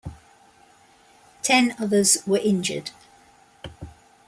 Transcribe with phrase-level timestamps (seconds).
[1.43, 2.89] Ten others were injured.